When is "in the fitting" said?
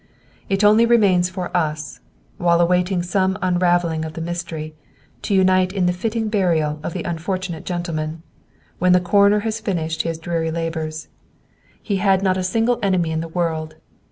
5.73-6.27